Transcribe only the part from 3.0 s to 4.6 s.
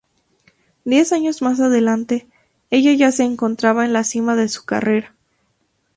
se encontraba en la cima de